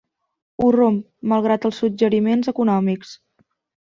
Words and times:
Ho 0.63 0.69
romp, 0.75 0.95
malgrat 1.33 1.67
els 1.69 1.83
suggeriments 1.83 2.51
econòmics. 2.53 3.15